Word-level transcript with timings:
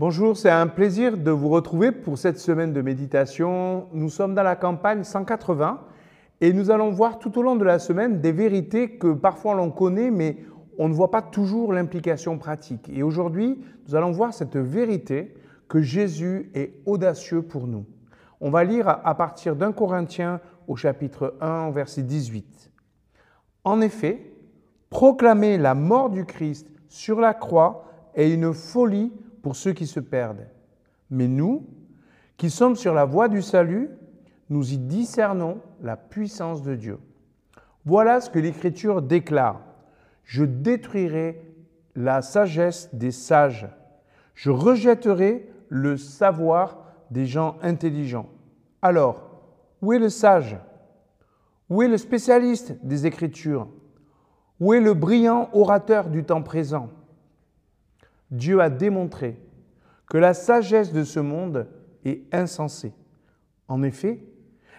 Bonjour, 0.00 0.36
c'est 0.36 0.50
un 0.50 0.66
plaisir 0.66 1.16
de 1.16 1.30
vous 1.30 1.48
retrouver 1.48 1.92
pour 1.92 2.18
cette 2.18 2.40
semaine 2.40 2.72
de 2.72 2.82
méditation. 2.82 3.86
Nous 3.92 4.08
sommes 4.08 4.34
dans 4.34 4.42
la 4.42 4.56
campagne 4.56 5.04
180 5.04 5.82
et 6.40 6.52
nous 6.52 6.72
allons 6.72 6.90
voir 6.90 7.20
tout 7.20 7.38
au 7.38 7.42
long 7.42 7.54
de 7.54 7.62
la 7.62 7.78
semaine 7.78 8.20
des 8.20 8.32
vérités 8.32 8.98
que 8.98 9.12
parfois 9.12 9.54
l'on 9.54 9.70
connaît 9.70 10.10
mais 10.10 10.38
on 10.78 10.88
ne 10.88 10.94
voit 10.94 11.12
pas 11.12 11.22
toujours 11.22 11.72
l'implication 11.72 12.38
pratique. 12.38 12.90
Et 12.92 13.04
aujourd'hui, 13.04 13.62
nous 13.86 13.94
allons 13.94 14.10
voir 14.10 14.34
cette 14.34 14.56
vérité 14.56 15.32
que 15.68 15.80
Jésus 15.80 16.50
est 16.54 16.74
audacieux 16.86 17.42
pour 17.42 17.68
nous. 17.68 17.86
On 18.40 18.50
va 18.50 18.64
lire 18.64 18.88
à 18.88 19.14
partir 19.14 19.54
d'un 19.54 19.70
Corinthien 19.70 20.40
au 20.66 20.74
chapitre 20.74 21.36
1, 21.40 21.70
verset 21.70 22.02
18. 22.02 22.72
En 23.62 23.80
effet, 23.80 24.32
proclamer 24.90 25.56
la 25.56 25.76
mort 25.76 26.10
du 26.10 26.24
Christ 26.24 26.66
sur 26.88 27.20
la 27.20 27.32
croix 27.32 27.84
est 28.16 28.32
une 28.32 28.52
folie 28.52 29.12
pour 29.44 29.56
ceux 29.56 29.74
qui 29.74 29.86
se 29.86 30.00
perdent. 30.00 30.48
Mais 31.10 31.28
nous, 31.28 31.66
qui 32.38 32.48
sommes 32.48 32.76
sur 32.76 32.94
la 32.94 33.04
voie 33.04 33.28
du 33.28 33.42
salut, 33.42 33.90
nous 34.48 34.72
y 34.72 34.78
discernons 34.78 35.60
la 35.82 35.98
puissance 35.98 36.62
de 36.62 36.74
Dieu. 36.74 36.98
Voilà 37.84 38.22
ce 38.22 38.30
que 38.30 38.38
l'Écriture 38.38 39.02
déclare. 39.02 39.60
Je 40.24 40.46
détruirai 40.46 41.42
la 41.94 42.22
sagesse 42.22 42.88
des 42.94 43.10
sages. 43.10 43.68
Je 44.34 44.50
rejetterai 44.50 45.46
le 45.68 45.98
savoir 45.98 46.78
des 47.10 47.26
gens 47.26 47.58
intelligents. 47.60 48.30
Alors, 48.80 49.42
où 49.82 49.92
est 49.92 49.98
le 49.98 50.08
sage? 50.08 50.56
Où 51.68 51.82
est 51.82 51.88
le 51.88 51.98
spécialiste 51.98 52.78
des 52.82 53.04
Écritures? 53.04 53.68
Où 54.58 54.72
est 54.72 54.80
le 54.80 54.94
brillant 54.94 55.50
orateur 55.52 56.08
du 56.08 56.24
temps 56.24 56.42
présent? 56.42 56.88
Dieu 58.34 58.60
a 58.60 58.68
démontré 58.68 59.38
que 60.10 60.18
la 60.18 60.34
sagesse 60.34 60.92
de 60.92 61.04
ce 61.04 61.20
monde 61.20 61.68
est 62.04 62.22
insensée. 62.32 62.92
En 63.68 63.82
effet, 63.82 64.20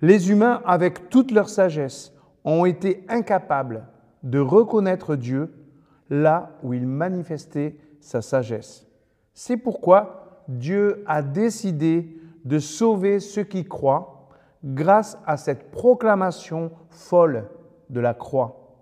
les 0.00 0.30
humains, 0.30 0.62
avec 0.64 1.08
toute 1.08 1.30
leur 1.30 1.48
sagesse, 1.48 2.12
ont 2.44 2.66
été 2.66 3.04
incapables 3.08 3.86
de 4.22 4.38
reconnaître 4.38 5.16
Dieu 5.16 5.52
là 6.10 6.58
où 6.62 6.74
il 6.74 6.86
manifestait 6.86 7.76
sa 8.00 8.22
sagesse. 8.22 8.86
C'est 9.34 9.56
pourquoi 9.56 10.42
Dieu 10.48 11.02
a 11.06 11.22
décidé 11.22 12.20
de 12.44 12.58
sauver 12.58 13.18
ceux 13.18 13.44
qui 13.44 13.64
croient 13.64 14.28
grâce 14.62 15.18
à 15.26 15.36
cette 15.36 15.70
proclamation 15.70 16.70
folle 16.90 17.48
de 17.88 18.00
la 18.00 18.14
croix. 18.14 18.76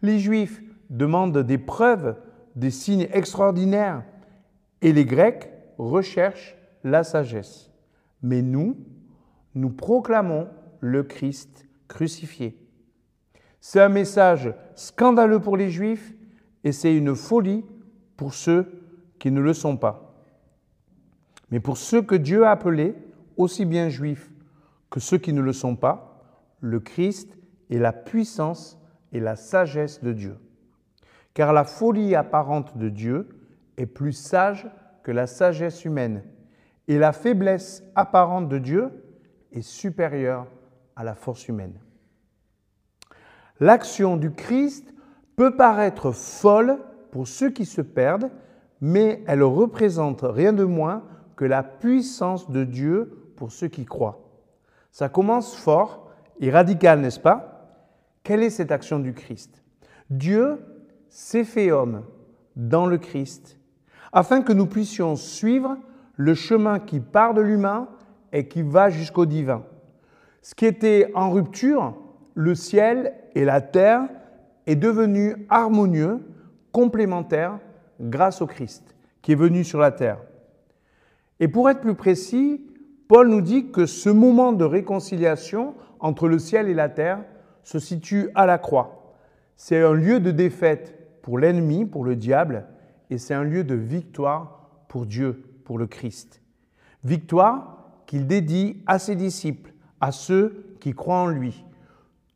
Les 0.00 0.18
Juifs 0.18 0.62
demandent 0.90 1.38
des 1.38 1.58
preuves 1.58 2.16
des 2.56 2.70
signes 2.70 3.08
extraordinaires 3.12 4.04
et 4.80 4.92
les 4.92 5.04
Grecs 5.04 5.50
recherchent 5.78 6.56
la 6.84 7.04
sagesse. 7.04 7.70
Mais 8.22 8.42
nous, 8.42 8.76
nous 9.54 9.70
proclamons 9.70 10.48
le 10.80 11.02
Christ 11.02 11.66
crucifié. 11.88 12.58
C'est 13.60 13.80
un 13.80 13.88
message 13.88 14.52
scandaleux 14.74 15.40
pour 15.40 15.56
les 15.56 15.70
Juifs 15.70 16.14
et 16.64 16.72
c'est 16.72 16.94
une 16.94 17.14
folie 17.14 17.64
pour 18.16 18.34
ceux 18.34 18.82
qui 19.18 19.30
ne 19.30 19.40
le 19.40 19.54
sont 19.54 19.76
pas. 19.76 20.14
Mais 21.50 21.60
pour 21.60 21.76
ceux 21.76 22.02
que 22.02 22.14
Dieu 22.14 22.44
a 22.44 22.50
appelés, 22.50 22.94
aussi 23.36 23.64
bien 23.64 23.88
juifs 23.88 24.30
que 24.90 25.00
ceux 25.00 25.18
qui 25.18 25.32
ne 25.32 25.40
le 25.40 25.52
sont 25.52 25.76
pas, 25.76 26.22
le 26.60 26.80
Christ 26.80 27.36
est 27.70 27.78
la 27.78 27.92
puissance 27.92 28.78
et 29.12 29.20
la 29.20 29.36
sagesse 29.36 30.02
de 30.02 30.12
Dieu 30.12 30.36
car 31.34 31.52
la 31.52 31.64
folie 31.64 32.14
apparente 32.14 32.76
de 32.76 32.88
Dieu 32.88 33.28
est 33.76 33.86
plus 33.86 34.12
sage 34.12 34.68
que 35.02 35.12
la 35.12 35.26
sagesse 35.26 35.84
humaine, 35.84 36.22
et 36.88 36.98
la 36.98 37.12
faiblesse 37.12 37.82
apparente 37.94 38.48
de 38.48 38.58
Dieu 38.58 38.90
est 39.52 39.62
supérieure 39.62 40.46
à 40.96 41.04
la 41.04 41.14
force 41.14 41.48
humaine. 41.48 41.78
L'action 43.60 44.16
du 44.16 44.32
Christ 44.32 44.92
peut 45.36 45.56
paraître 45.56 46.12
folle 46.12 46.78
pour 47.10 47.28
ceux 47.28 47.50
qui 47.50 47.64
se 47.64 47.80
perdent, 47.80 48.30
mais 48.80 49.22
elle 49.26 49.42
représente 49.42 50.22
rien 50.22 50.52
de 50.52 50.64
moins 50.64 51.04
que 51.36 51.44
la 51.44 51.62
puissance 51.62 52.50
de 52.50 52.64
Dieu 52.64 53.32
pour 53.36 53.52
ceux 53.52 53.68
qui 53.68 53.84
croient. 53.84 54.20
Ça 54.90 55.08
commence 55.08 55.56
fort 55.56 56.10
et 56.40 56.50
radical, 56.50 57.00
n'est-ce 57.00 57.20
pas? 57.20 57.78
Quelle 58.22 58.42
est 58.42 58.50
cette 58.50 58.72
action 58.72 58.98
du 58.98 59.14
Christ? 59.14 59.62
S'est 61.12 61.44
fait 61.44 61.70
homme 61.70 62.04
dans 62.56 62.86
le 62.86 62.96
Christ, 62.96 63.58
afin 64.14 64.40
que 64.40 64.54
nous 64.54 64.64
puissions 64.64 65.14
suivre 65.14 65.76
le 66.16 66.34
chemin 66.34 66.78
qui 66.78 67.00
part 67.00 67.34
de 67.34 67.42
l'humain 67.42 67.88
et 68.32 68.48
qui 68.48 68.62
va 68.62 68.88
jusqu'au 68.88 69.26
divin. 69.26 69.62
Ce 70.40 70.54
qui 70.54 70.64
était 70.64 71.12
en 71.14 71.30
rupture, 71.30 71.94
le 72.34 72.54
ciel 72.54 73.12
et 73.34 73.44
la 73.44 73.60
terre, 73.60 74.08
est 74.66 74.74
devenu 74.74 75.46
harmonieux, 75.50 76.20
complémentaire, 76.72 77.58
grâce 78.00 78.40
au 78.40 78.46
Christ, 78.46 78.96
qui 79.20 79.32
est 79.32 79.36
venu 79.36 79.64
sur 79.64 79.80
la 79.80 79.92
terre. 79.92 80.18
Et 81.40 81.48
pour 81.48 81.68
être 81.68 81.82
plus 81.82 81.94
précis, 81.94 82.64
Paul 83.06 83.28
nous 83.28 83.42
dit 83.42 83.70
que 83.70 83.84
ce 83.84 84.08
moment 84.08 84.52
de 84.54 84.64
réconciliation 84.64 85.74
entre 86.00 86.26
le 86.26 86.38
ciel 86.38 86.68
et 86.70 86.74
la 86.74 86.88
terre 86.88 87.22
se 87.64 87.78
situe 87.78 88.30
à 88.34 88.46
la 88.46 88.56
croix. 88.56 89.14
C'est 89.56 89.82
un 89.82 89.92
lieu 89.92 90.18
de 90.18 90.30
défaite 90.30 91.01
pour 91.22 91.38
l'ennemi, 91.38 91.86
pour 91.86 92.04
le 92.04 92.16
diable, 92.16 92.66
et 93.10 93.18
c'est 93.18 93.34
un 93.34 93.44
lieu 93.44 93.64
de 93.64 93.74
victoire 93.74 94.84
pour 94.88 95.06
Dieu, 95.06 95.44
pour 95.64 95.78
le 95.78 95.86
Christ. 95.86 96.42
Victoire 97.04 98.02
qu'il 98.06 98.26
dédie 98.26 98.82
à 98.86 98.98
ses 98.98 99.16
disciples, 99.16 99.72
à 100.00 100.12
ceux 100.12 100.76
qui 100.80 100.92
croient 100.92 101.20
en 101.20 101.28
lui. 101.28 101.64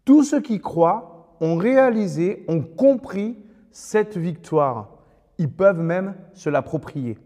Tous 0.05 0.23
ceux 0.23 0.41
qui 0.41 0.61
croient 0.61 1.37
ont 1.41 1.57
réalisé, 1.57 2.45
ont 2.49 2.63
compris 2.63 3.37
cette 3.71 4.17
victoire. 4.17 4.91
Ils 5.39 5.51
peuvent 5.51 5.81
même 5.81 6.15
se 6.33 6.49
l'approprier. 6.49 7.19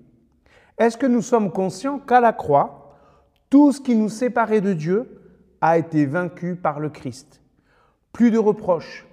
Est-ce 0.79 0.97
que 0.97 1.07
nous 1.07 1.23
sommes 1.23 1.53
conscients 1.53 1.99
qu'à 1.99 2.21
la 2.21 2.33
croix, 2.33 2.97
tout 3.51 3.71
ce 3.73 3.81
qui 3.81 3.95
nous 3.95 4.09
séparait 4.09 4.61
de 4.61 4.73
Dieu 4.73 5.21
a 5.61 5.77
été 5.77 6.07
vaincu 6.07 6.57
par 6.57 6.81
le 6.81 6.89
Christ? 6.89 7.43
Plus 8.13 8.31
de 8.31 8.39
reproches, 8.39 9.07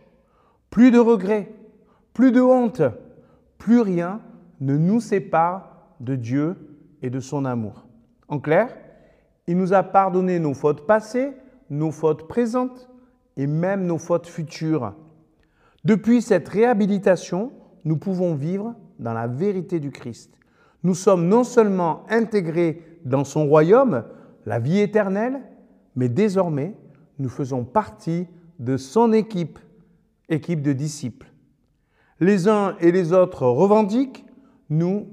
plus 0.70 0.92
de 0.92 1.00
regrets, 1.00 1.52
plus 2.18 2.32
de 2.32 2.42
honte, 2.42 2.82
plus 3.60 3.80
rien 3.80 4.22
ne 4.60 4.76
nous 4.76 5.00
sépare 5.00 5.94
de 6.00 6.16
Dieu 6.16 6.56
et 7.04 7.12
de 7.12 7.20
son 7.20 7.46
amour. 7.46 7.86
En 8.28 8.40
clair, 8.40 8.76
il 9.46 9.56
nous 9.56 9.72
a 9.72 9.84
pardonné 9.84 10.40
nos 10.40 10.56
fautes 10.56 10.88
passées, 10.88 11.34
nos 11.70 11.92
fautes 11.92 12.28
présentes 12.28 12.90
et 13.36 13.46
même 13.46 13.86
nos 13.86 14.00
fautes 14.00 14.26
futures. 14.26 14.96
Depuis 15.86 16.24
cette 16.24 16.50
réhabilitation, 16.50 17.52
nous 17.86 17.98
pouvons 17.98 18.34
vivre 18.34 18.74
dans 18.98 19.14
la 19.14 19.28
vérité 19.28 19.80
du 19.80 19.92
Christ. 19.92 20.34
Nous 20.82 20.96
sommes 20.96 21.28
non 21.28 21.44
seulement 21.44 22.04
intégrés 22.10 22.82
dans 23.06 23.26
son 23.26 23.46
royaume, 23.46 24.04
la 24.48 24.58
vie 24.58 24.80
éternelle, 24.80 25.44
mais 25.96 26.10
désormais, 26.10 26.76
nous 27.20 27.30
faisons 27.30 27.64
partie 27.64 28.26
de 28.58 28.76
son 28.76 29.14
équipe, 29.14 29.60
équipe 30.30 30.64
de 30.64 30.74
disciples 30.74 31.32
les 32.20 32.48
uns 32.48 32.76
et 32.80 32.92
les 32.92 33.14
autres 33.14 33.46
revendiquent, 33.46 34.26
nous, 34.70 35.08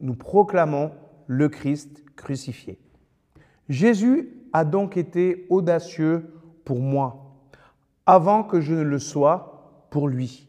nous 0.00 0.14
proclamons 0.14 0.92
le 1.26 1.48
Christ 1.48 2.04
crucifié. 2.16 2.78
Jésus 3.68 4.34
a 4.52 4.64
donc 4.64 4.96
été 4.96 5.46
audacieux 5.50 6.32
pour 6.64 6.80
moi, 6.80 7.36
avant 8.06 8.42
que 8.42 8.60
je 8.60 8.74
ne 8.74 8.82
le 8.82 8.98
sois 8.98 9.86
pour 9.90 10.08
lui. 10.08 10.48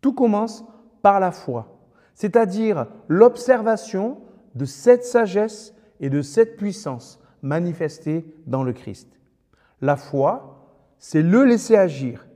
Tout 0.00 0.12
commence 0.12 0.64
par 1.02 1.20
la 1.20 1.30
foi, 1.30 1.78
c'est-à-dire 2.14 2.86
l'observation 3.08 4.18
de 4.54 4.64
cette 4.64 5.04
sagesse 5.04 5.74
et 6.00 6.10
de 6.10 6.22
cette 6.22 6.56
puissance 6.56 7.20
manifestée 7.42 8.24
dans 8.46 8.62
le 8.62 8.72
Christ. 8.72 9.08
La 9.80 9.96
foi, 9.96 10.54
c'est 10.98 11.22
le 11.22 11.44
laisser 11.44 11.76
agir 11.76 12.26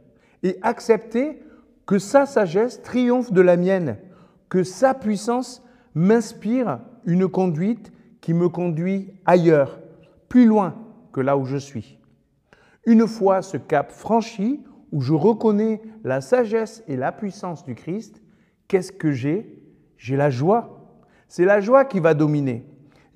et 0.42 0.58
accepter 0.62 1.42
que 1.88 1.98
sa 1.98 2.26
sagesse 2.26 2.82
triomphe 2.82 3.32
de 3.32 3.40
la 3.40 3.56
mienne, 3.56 3.96
que 4.50 4.62
sa 4.62 4.92
puissance 4.92 5.62
m'inspire 5.94 6.80
une 7.06 7.26
conduite 7.28 7.90
qui 8.20 8.34
me 8.34 8.50
conduit 8.50 9.14
ailleurs, 9.24 9.80
plus 10.28 10.44
loin 10.44 10.74
que 11.12 11.22
là 11.22 11.38
où 11.38 11.46
je 11.46 11.56
suis. 11.56 11.98
Une 12.84 13.06
fois 13.06 13.40
ce 13.40 13.56
cap 13.56 13.90
franchi, 13.90 14.62
où 14.92 15.00
je 15.00 15.14
reconnais 15.14 15.80
la 16.04 16.20
sagesse 16.20 16.84
et 16.88 16.96
la 16.96 17.10
puissance 17.10 17.64
du 17.64 17.74
Christ, 17.74 18.20
qu'est-ce 18.68 18.92
que 18.92 19.10
j'ai? 19.10 19.58
J'ai 19.96 20.16
la 20.16 20.28
joie. 20.28 20.92
C'est 21.26 21.46
la 21.46 21.62
joie 21.62 21.86
qui 21.86 22.00
va 22.00 22.12
dominer. 22.12 22.66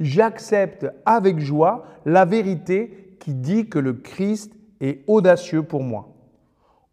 J'accepte 0.01 0.87
avec 1.05 1.41
joie 1.41 1.85
la 2.07 2.25
vérité 2.25 3.17
qui 3.21 3.35
dit 3.35 3.69
que 3.69 3.79
le 3.79 3.93
Christ 3.93 4.55
est 4.81 5.05
audacieux 5.09 5.63
pour 5.63 5.83
moi. 5.83 6.09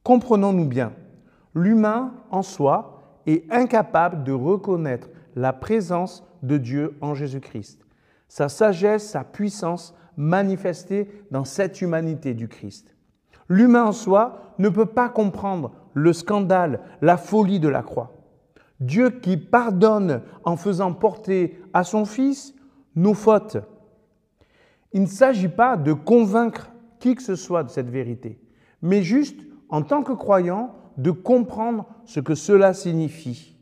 Comprenons-nous 0.04 0.66
bien, 0.66 0.92
l'humain 1.54 2.14
en 2.32 2.42
soi 2.42 3.02
est 3.26 3.52
incapable 3.52 4.24
de 4.24 4.32
reconnaître 4.32 5.10
la 5.36 5.54
présence 5.54 6.24
de 6.44 6.58
Dieu 6.58 6.98
en 7.02 7.14
Jésus-Christ. 7.14 7.86
Sa 8.28 8.50
sagesse, 8.50 9.10
sa 9.10 9.24
puissance 9.24 9.96
manifestée 10.18 11.10
dans 11.32 11.46
cette 11.46 11.82
humanité 11.82 12.34
du 12.34 12.48
Christ. 12.48 12.96
L'humain 13.48 13.86
en 13.86 13.92
soi 13.92 14.54
ne 14.60 14.70
peut 14.70 14.86
pas 14.86 15.10
comprendre 15.10 15.72
le 15.94 16.14
scandale, 16.14 16.82
la 17.02 17.18
folie 17.18 17.60
de 17.60 17.70
la 17.70 17.82
croix. 17.82 18.14
Dieu 18.80 19.10
qui 19.10 19.38
pardonne 19.38 20.22
en 20.44 20.56
faisant 20.56 20.94
porter 20.94 21.60
à 21.74 21.84
son 21.84 22.06
Fils 22.06 22.54
nos 22.96 23.14
fautes. 23.14 23.58
Il 24.94 25.02
ne 25.02 25.08
s'agit 25.08 25.50
pas 25.50 25.78
de 25.78 25.94
convaincre 25.94 26.70
qui 27.00 27.16
que 27.16 27.24
ce 27.24 27.36
soit 27.36 27.64
de 27.64 27.70
cette 27.70 27.90
vérité, 27.90 28.40
mais 28.82 29.04
juste, 29.04 29.40
en 29.70 29.82
tant 29.84 30.04
que 30.04 30.14
croyant, 30.14 30.76
de 30.98 31.12
comprendre 31.12 31.88
ce 32.06 32.20
que 32.20 32.36
cela 32.36 32.74
signifie. 32.74 33.56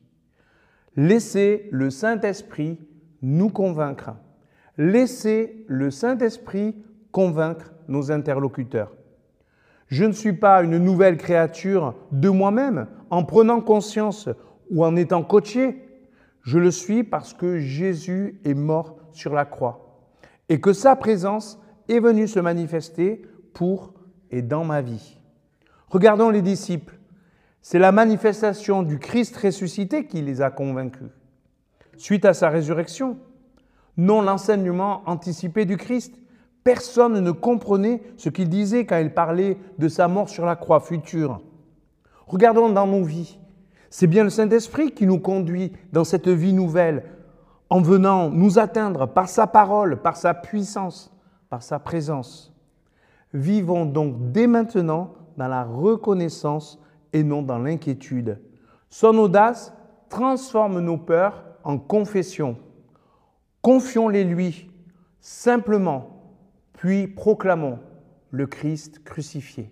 Laissez 0.95 1.69
le 1.71 1.91
Saint-Esprit 1.91 2.79
nous 3.21 3.49
convaincre. 3.49 4.15
Laissez 4.77 5.63
le 5.67 5.91
Saint-Esprit 5.91 6.75
convaincre 7.11 7.73
nos 7.87 8.11
interlocuteurs. 8.11 8.91
Je 9.87 10.03
ne 10.03 10.11
suis 10.11 10.33
pas 10.33 10.63
une 10.63 10.79
nouvelle 10.79 11.17
créature 11.17 11.95
de 12.11 12.29
moi-même 12.29 12.87
en 13.09 13.23
prenant 13.23 13.61
conscience 13.61 14.27
ou 14.71 14.83
en 14.83 14.95
étant 14.95 15.23
coaché. 15.23 15.83
Je 16.41 16.59
le 16.59 16.71
suis 16.71 17.03
parce 17.03 17.33
que 17.33 17.59
Jésus 17.59 18.39
est 18.43 18.53
mort 18.53 18.97
sur 19.11 19.33
la 19.33 19.45
croix 19.45 20.03
et 20.49 20.59
que 20.59 20.73
sa 20.73 20.95
présence 20.95 21.61
est 21.87 21.99
venue 21.99 22.27
se 22.27 22.39
manifester 22.39 23.21
pour 23.53 23.93
et 24.31 24.41
dans 24.41 24.65
ma 24.65 24.81
vie. 24.81 25.16
Regardons 25.89 26.29
les 26.29 26.41
disciples. 26.41 26.99
C'est 27.61 27.79
la 27.79 27.91
manifestation 27.91 28.83
du 28.83 28.99
Christ 28.99 29.35
ressuscité 29.37 30.05
qui 30.05 30.21
les 30.21 30.41
a 30.41 30.49
convaincus. 30.49 31.09
Suite 31.97 32.25
à 32.25 32.33
sa 32.33 32.49
résurrection, 32.49 33.17
non 33.97 34.21
l'enseignement 34.21 35.01
anticipé 35.05 35.65
du 35.65 35.77
Christ. 35.77 36.15
Personne 36.63 37.19
ne 37.21 37.31
comprenait 37.31 38.01
ce 38.17 38.29
qu'il 38.29 38.49
disait 38.49 38.85
quand 38.85 38.97
il 38.97 39.13
parlait 39.13 39.57
de 39.77 39.87
sa 39.87 40.07
mort 40.07 40.29
sur 40.29 40.45
la 40.45 40.55
croix 40.55 40.79
future. 40.81 41.41
Regardons 42.27 42.69
dans 42.69 42.87
nos 42.87 43.03
vies. 43.03 43.39
C'est 43.89 44.07
bien 44.07 44.25
le 44.25 44.29
Saint-Esprit 44.29 44.91
qui 44.91 45.07
nous 45.07 45.19
conduit 45.19 45.71
dans 45.93 46.03
cette 46.03 46.27
vie 46.27 46.53
nouvelle 46.53 47.03
en 47.69 47.81
venant 47.81 48.29
nous 48.29 48.59
atteindre 48.59 49.07
par 49.07 49.29
sa 49.29 49.47
parole, 49.47 50.01
par 50.01 50.17
sa 50.17 50.33
puissance, 50.33 51.11
par 51.49 51.63
sa 51.63 51.79
présence. 51.79 52.53
Vivons 53.33 53.85
donc 53.85 54.31
dès 54.31 54.47
maintenant 54.47 55.13
dans 55.37 55.47
la 55.47 55.63
reconnaissance 55.63 56.79
et 57.13 57.23
non 57.23 57.41
dans 57.41 57.59
l'inquiétude. 57.59 58.41
Son 58.89 59.17
audace 59.17 59.73
transforme 60.09 60.79
nos 60.79 60.97
peurs 60.97 61.43
en 61.63 61.77
confession. 61.77 62.57
Confions-les 63.61 64.23
lui, 64.23 64.69
simplement, 65.19 66.33
puis 66.73 67.07
proclamons 67.07 67.79
le 68.31 68.47
Christ 68.47 69.03
crucifié. 69.03 69.71